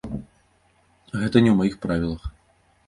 [1.19, 2.21] Гэта не ў маіх правілах.